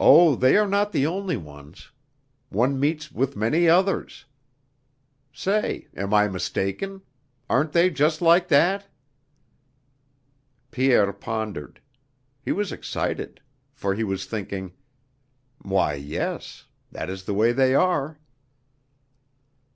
[0.00, 1.90] Oh, they are not the only ones!
[2.48, 4.24] One meets with many others!...
[5.30, 7.02] Say, am I mistaken?
[7.50, 8.88] Aren't they just like that?"
[10.70, 11.82] Pierre pondered.
[12.40, 13.42] He was excited.
[13.74, 14.72] For he was thinking:
[15.58, 16.64] "Why, yes.
[16.90, 18.18] That is the way they are...."